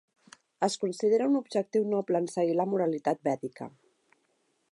[0.67, 3.71] Es considera un objectiu noble en seguir la moralitat vèdica.